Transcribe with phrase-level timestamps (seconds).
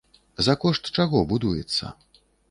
[0.45, 1.91] За кошт чаго будуецца?